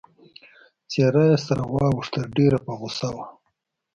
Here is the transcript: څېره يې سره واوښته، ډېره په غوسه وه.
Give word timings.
څېره 0.91 1.23
يې 1.29 1.37
سره 1.45 1.63
واوښته، 1.73 2.21
ډېره 2.35 2.57
په 2.65 2.71
غوسه 2.79 3.09
وه. 3.15 3.25